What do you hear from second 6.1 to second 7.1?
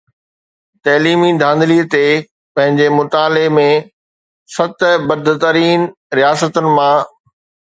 رياستن مان